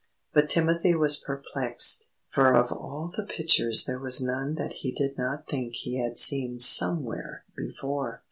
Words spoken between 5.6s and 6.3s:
he had